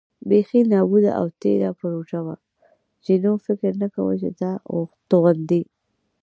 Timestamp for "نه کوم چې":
3.81-4.29